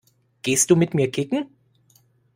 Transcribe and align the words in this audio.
Gehst 0.41 0.71
du 0.71 0.75
mit 0.75 0.95
mir 0.95 1.11
kicken? 1.11 1.45